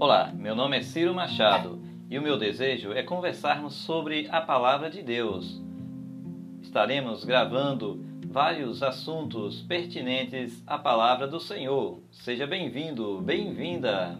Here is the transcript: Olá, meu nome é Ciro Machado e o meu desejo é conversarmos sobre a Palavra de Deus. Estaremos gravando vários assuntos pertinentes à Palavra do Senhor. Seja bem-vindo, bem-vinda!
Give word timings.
Olá, 0.00 0.32
meu 0.32 0.54
nome 0.54 0.78
é 0.78 0.80
Ciro 0.80 1.12
Machado 1.12 1.82
e 2.08 2.16
o 2.16 2.22
meu 2.22 2.38
desejo 2.38 2.92
é 2.92 3.02
conversarmos 3.02 3.74
sobre 3.74 4.28
a 4.30 4.40
Palavra 4.40 4.88
de 4.88 5.02
Deus. 5.02 5.60
Estaremos 6.62 7.24
gravando 7.24 8.06
vários 8.28 8.80
assuntos 8.80 9.60
pertinentes 9.62 10.62
à 10.64 10.78
Palavra 10.78 11.26
do 11.26 11.40
Senhor. 11.40 12.00
Seja 12.12 12.46
bem-vindo, 12.46 13.20
bem-vinda! 13.20 14.16